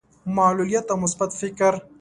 [0.35, 1.73] معلوليت او مثبت فکر.